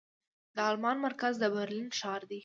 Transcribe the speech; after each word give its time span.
د 0.55 0.57
المان 0.71 0.97
مرکز 1.05 1.33
د 1.39 1.43
برلين 1.55 1.87
ښار 1.99 2.21
دې. 2.29 2.39